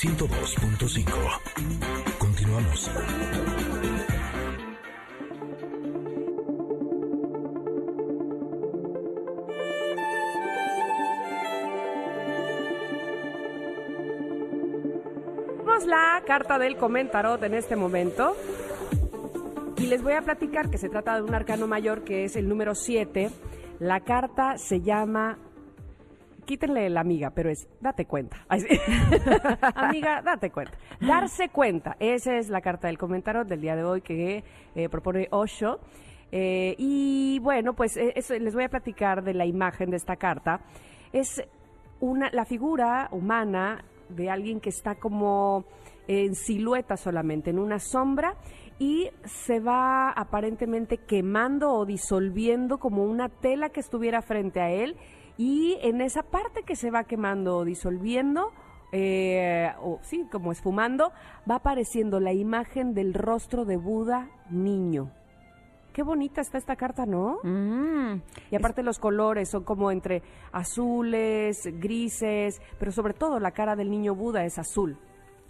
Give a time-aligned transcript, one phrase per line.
[0.00, 2.18] 102.5.
[2.18, 2.90] Continuamos.
[15.86, 18.36] La carta del comentarot en este momento.
[19.78, 22.48] Y les voy a platicar que se trata de un arcano mayor que es el
[22.48, 23.30] número 7.
[23.80, 25.38] La carta se llama
[26.48, 28.38] quítenle la amiga, pero es date cuenta.
[29.74, 30.78] Amiga, date cuenta.
[30.98, 31.94] Darse cuenta.
[32.00, 34.42] Esa es la carta del comentario del día de hoy que
[34.74, 35.78] eh, propone Osho.
[36.32, 40.16] Eh, y bueno, pues eh, eso, les voy a platicar de la imagen de esta
[40.16, 40.62] carta.
[41.12, 41.42] Es
[42.00, 45.66] una, la figura humana de alguien que está como
[46.06, 48.36] en silueta solamente, en una sombra,
[48.78, 54.96] y se va aparentemente quemando o disolviendo como una tela que estuviera frente a él
[55.38, 58.52] y en esa parte que se va quemando o disolviendo,
[58.90, 61.12] eh, o sí, como esfumando,
[61.48, 65.12] va apareciendo la imagen del rostro de Buda niño.
[65.92, 67.38] Qué bonita está esta carta, ¿no?
[67.42, 68.20] Mm.
[68.50, 70.22] Y aparte los colores son como entre
[70.52, 74.98] azules, grises, pero sobre todo la cara del niño Buda es azul.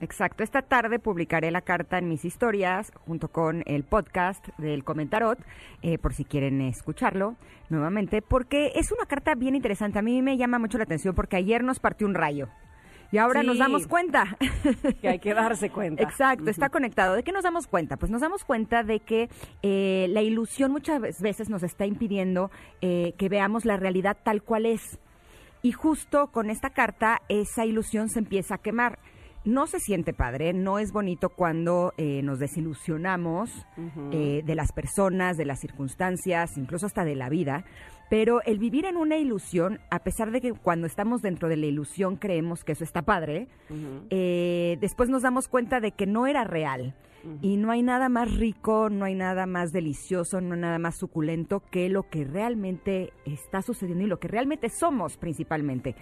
[0.00, 5.38] Exacto, esta tarde publicaré la carta en mis historias junto con el podcast del Comentarot,
[5.82, 7.36] eh, por si quieren escucharlo
[7.68, 9.98] nuevamente, porque es una carta bien interesante.
[9.98, 12.48] A mí me llama mucho la atención porque ayer nos partió un rayo.
[13.10, 14.36] Y ahora nos damos cuenta.
[15.00, 16.02] Que hay que darse cuenta.
[16.02, 17.14] Exacto, está conectado.
[17.14, 17.96] ¿De qué nos damos cuenta?
[17.96, 19.30] Pues nos damos cuenta de que
[19.62, 22.50] eh, la ilusión muchas veces nos está impidiendo
[22.82, 24.98] eh, que veamos la realidad tal cual es.
[25.62, 28.98] Y justo con esta carta, esa ilusión se empieza a quemar.
[29.44, 33.66] No se siente padre, no es bonito cuando eh, nos desilusionamos
[34.12, 37.64] eh, de las personas, de las circunstancias, incluso hasta de la vida.
[38.10, 41.66] Pero el vivir en una ilusión, a pesar de que cuando estamos dentro de la
[41.66, 43.48] ilusión creemos que eso está padre,
[44.10, 46.94] eh, después nos damos cuenta de que no era real.
[47.42, 50.96] Y no hay nada más rico, no hay nada más delicioso, no hay nada más
[50.96, 55.94] suculento que lo que realmente está sucediendo y lo que realmente somos principalmente.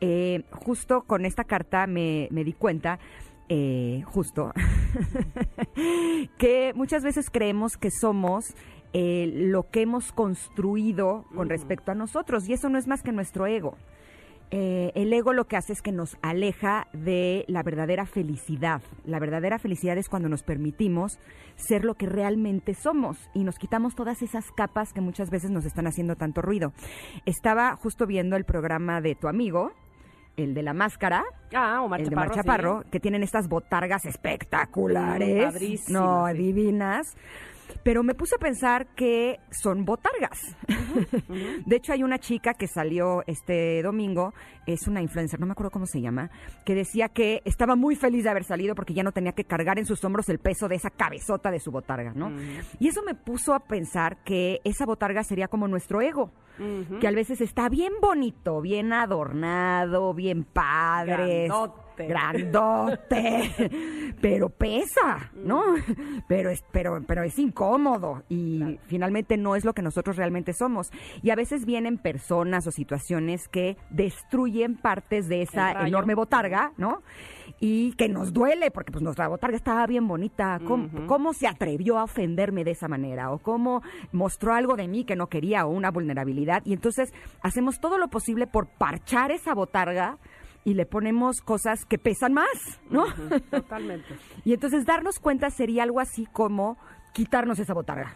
[0.00, 2.98] Eh, justo con esta carta me, me di cuenta,
[3.48, 4.52] eh, justo,
[6.38, 8.54] que muchas veces creemos que somos
[8.92, 13.12] eh, lo que hemos construido con respecto a nosotros y eso no es más que
[13.12, 13.76] nuestro ego.
[14.52, 18.80] Eh, el ego lo que hace es que nos aleja de la verdadera felicidad.
[19.04, 21.18] La verdadera felicidad es cuando nos permitimos
[21.56, 25.64] ser lo que realmente somos y nos quitamos todas esas capas que muchas veces nos
[25.64, 26.72] están haciendo tanto ruido.
[27.24, 29.72] Estaba justo viendo el programa de tu amigo,
[30.36, 31.24] el de la máscara,
[31.54, 32.28] Ah, Omar el de Chaparro.
[32.28, 32.40] Mar sí.
[32.40, 37.16] Chaparro, que tienen estas botargas espectaculares, no divinas.
[37.86, 40.56] Pero me puse a pensar que son botargas.
[41.66, 44.34] De hecho, hay una chica que salió este domingo,
[44.66, 46.28] es una influencer, no me acuerdo cómo se llama,
[46.64, 49.78] que decía que estaba muy feliz de haber salido porque ya no tenía que cargar
[49.78, 52.32] en sus hombros el peso de esa cabezota de su botarga, ¿no?
[52.80, 56.32] Y eso me puso a pensar que esa botarga sería como nuestro ego,
[57.00, 61.46] que a veces está bien bonito, bien adornado, bien padre.
[61.46, 62.06] Grandote.
[62.08, 63.70] Grandote.
[64.20, 65.62] pero pesa, ¿no?
[66.26, 67.75] Pero es, pero, pero es incómodo
[68.28, 70.90] y finalmente no es lo que nosotros realmente somos.
[71.22, 77.02] Y a veces vienen personas o situaciones que destruyen partes de esa enorme botarga, ¿no?
[77.60, 80.60] Y que nos duele, porque pues nuestra botarga estaba bien bonita.
[80.66, 83.30] ¿Cómo, cómo se atrevió a ofenderme de esa manera?
[83.30, 83.82] ¿O cómo
[84.12, 86.62] mostró algo de mí que no quería o una vulnerabilidad?
[86.64, 90.18] Y entonces hacemos todo lo posible por parchar esa botarga
[90.66, 93.04] y le ponemos cosas que pesan más, ¿no?
[93.50, 94.16] Totalmente.
[94.44, 96.76] y entonces darnos cuenta sería algo así como
[97.16, 98.14] quitarnos esa botarga.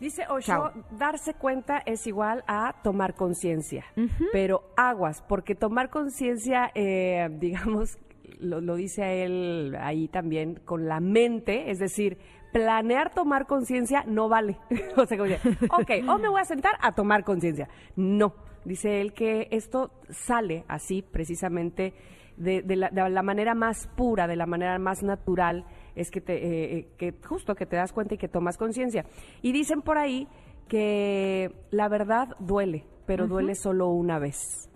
[0.00, 0.72] Dice Osho, Chao.
[0.92, 3.84] darse cuenta es igual a tomar conciencia,
[4.32, 7.98] pero aguas, porque tomar conciencia, eh, digamos,
[8.40, 12.16] lo, lo dice a él ahí también, con la mente, es decir,
[12.52, 14.56] planear tomar conciencia no vale.
[14.96, 17.68] o sea, como dice, ok, o me voy a sentar a tomar conciencia.
[17.96, 18.32] No,
[18.64, 21.92] dice él que esto sale así precisamente
[22.38, 25.66] de, de la, de la manera más pura, de la manera más natural,
[26.00, 29.04] es que, te, eh, eh, que justo que te das cuenta y que tomas conciencia.
[29.42, 30.28] Y dicen por ahí
[30.68, 34.68] que la verdad duele, pero duele solo una vez.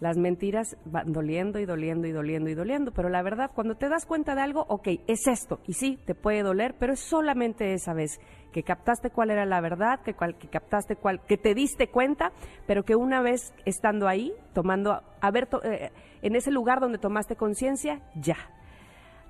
[0.00, 3.88] Las mentiras van doliendo y doliendo y doliendo y doliendo, pero la verdad, cuando te
[3.88, 7.72] das cuenta de algo, ok, es esto, y sí, te puede doler, pero es solamente
[7.72, 8.18] esa vez
[8.50, 12.32] que captaste cuál era la verdad, que, cual- que captaste cuál, que te diste cuenta,
[12.66, 15.92] pero que una vez estando ahí, tomando, haber to- eh,
[16.22, 18.36] en ese lugar donde tomaste conciencia, ya,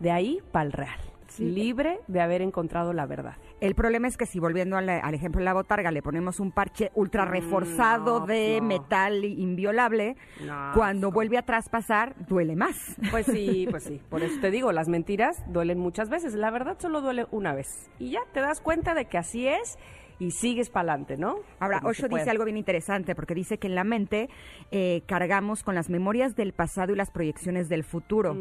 [0.02, 0.98] de ahí para el real,
[1.38, 3.36] libre de haber encontrado la verdad.
[3.60, 6.50] El problema es que si volviendo al, al ejemplo de la botarga le ponemos un
[6.50, 8.66] parche ultra reforzado no, de no.
[8.66, 12.96] metal inviolable, No, cuando vuelve a traspasar duele más.
[13.10, 14.00] Pues sí, pues sí.
[14.10, 16.34] Por eso te digo, las mentiras duelen muchas veces.
[16.34, 17.90] La verdad solo duele una vez.
[17.98, 19.78] Y ya te das cuenta de que así es
[20.22, 21.40] y sigues para adelante, ¿no?
[21.58, 24.28] Ahora, Como Osho dice algo bien interesante porque dice que en la mente
[24.70, 28.36] eh, cargamos con las memorias del pasado y las proyecciones del futuro.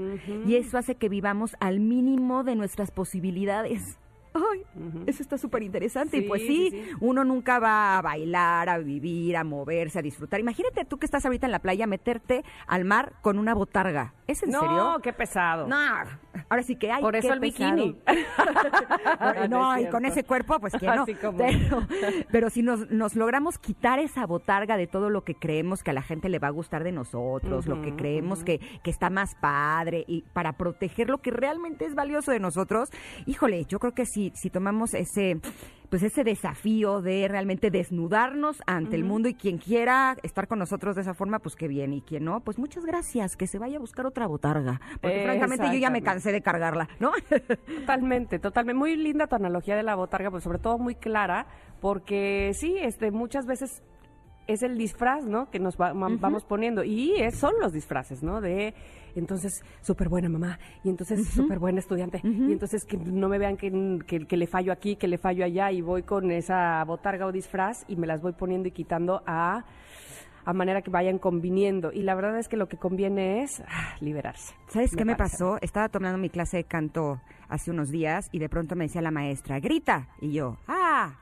[0.45, 3.97] Y eso hace que vivamos al mínimo de nuestras posibilidades.
[4.33, 4.63] Ay,
[5.07, 6.17] eso está súper interesante.
[6.17, 6.91] y Sí, pues sí, sí, sí.
[7.01, 10.39] uno nunca va a bailar, a vivir, a moverse, a disfrutar.
[10.39, 14.13] Imagínate tú que estás ahorita en la playa, meterte al mar con una botarga.
[14.27, 14.95] ¿Es en no, serio?
[15.03, 15.67] qué pesado.
[15.67, 15.75] No,
[16.49, 17.01] ahora sí que hay.
[17.01, 17.75] Por eso qué el pesado.
[17.75, 17.97] bikini.
[19.49, 21.03] no, No y con ese cuerpo, pues que no.
[21.03, 21.87] Así como- Pero,
[22.31, 25.93] pero si nos, nos logramos quitar esa botarga de todo lo que creemos que a
[25.93, 29.35] la gente le va a gustar de nosotros, lo que creemos que, que está más
[29.35, 32.89] padre, y para proteger lo que realmente es valioso de nosotros,
[33.25, 35.39] híjole, yo creo que si, si tomamos ese
[35.89, 40.95] pues ese desafío de realmente desnudarnos ante el mundo y quien quiera estar con nosotros
[40.95, 43.75] de esa forma, pues qué bien, y quien no, pues muchas gracias, que se vaya
[43.75, 47.11] a buscar otra botarga, porque francamente yo ya me cansé de cargarla, ¿no?
[47.81, 48.79] Totalmente, totalmente.
[48.79, 51.47] Muy linda tu analogía de la botarga, pues sobre todo muy clara,
[51.81, 53.83] porque sí, este, muchas veces
[54.51, 55.49] es el disfraz, ¿no?
[55.49, 56.83] Que nos va- vamos poniendo.
[56.83, 58.41] Y es- son los disfraces, ¿no?
[58.41, 58.73] De,
[59.15, 63.57] entonces, súper buena mamá, y entonces súper buena estudiante, y entonces que no me vean
[63.57, 67.25] que, que, que le fallo aquí, que le fallo allá, y voy con esa botarga
[67.25, 69.65] o disfraz y me las voy poniendo y quitando a
[70.43, 71.91] a manera que vayan conviniendo.
[71.93, 74.55] Y la verdad es que lo que conviene es ah, liberarse.
[74.69, 75.35] ¿Sabes qué me parece.
[75.37, 75.57] pasó?
[75.61, 79.11] Estaba tomando mi clase de canto hace unos días y de pronto me decía la
[79.11, 80.07] maestra, grita.
[80.19, 81.13] Y yo, ah,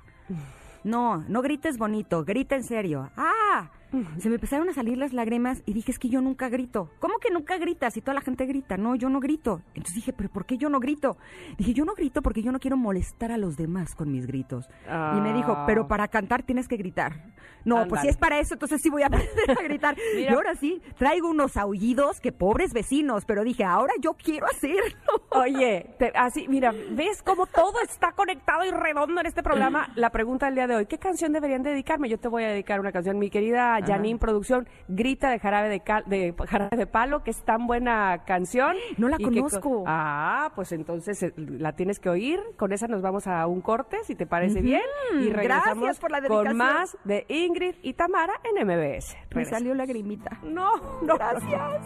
[0.84, 3.10] no, no grites bonito, grita en serio.
[3.18, 3.70] Ah,
[4.20, 6.90] se me empezaron a salir las lágrimas y dije, es que yo nunca grito.
[7.00, 7.94] ¿Cómo que nunca gritas?
[7.94, 8.78] Si toda la gente grita.
[8.78, 9.62] No, yo no grito.
[9.74, 11.18] Entonces dije, pero ¿por qué yo no grito?
[11.58, 14.68] Dije, yo no grito porque yo no quiero molestar a los demás con mis gritos.
[14.88, 15.64] Y me dijo, Ah.
[15.66, 17.34] pero para cantar tienes que gritar.
[17.66, 19.96] No, pues si es para eso, entonces sí voy a aprender a gritar.
[20.16, 20.32] Mira.
[20.32, 24.96] Y ahora sí, traigo unos aullidos que pobres vecinos, pero dije, ahora yo quiero hacerlo.
[25.32, 29.90] Oye, te- así, mira, ¿ves cómo todo está conectado y redondo en este programa?
[29.96, 32.08] La pregunta del día de hoy, ¿qué canción deberían dedicarme?
[32.10, 35.80] Yo te voy a dedicar una canción, mi querida Janine Producción, Grita de Jarabe de,
[35.82, 38.76] Cal- de Jarabe de Palo, que es tan buena canción.
[38.98, 39.84] No la que conozco.
[39.88, 42.40] ah, pues entonces eh, la tienes que oír.
[42.58, 44.82] Con esa nos vamos a un corte, si te parece bien.
[45.20, 46.58] Y regresamos gracias por la con dedicación.
[46.58, 49.14] más de Ingrid y Tamara en MBS.
[49.16, 49.50] Me Regresamos.
[49.50, 50.40] salió lagrimita.
[50.44, 50.72] No,
[51.02, 51.16] no.
[51.18, 51.82] Gracias.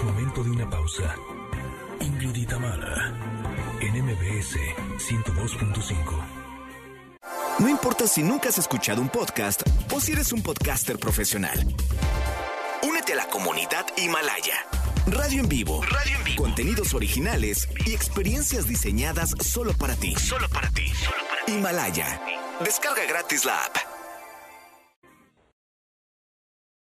[0.00, 1.14] Es momento de una pausa.
[2.00, 3.12] Ingrid y Tamara,
[3.82, 4.56] en MBS
[4.96, 6.00] 102.5.
[7.58, 11.66] No importa si nunca has escuchado un podcast o si eres un podcaster profesional.
[12.82, 14.64] Únete a la comunidad Himalaya.
[15.06, 15.82] Radio en vivo.
[15.82, 16.44] Radio en vivo.
[16.44, 20.14] Contenidos originales y experiencias diseñadas solo para ti.
[20.16, 20.90] Solo para ti.
[21.46, 22.22] Himalaya.
[22.64, 23.89] Descarga gratis la app.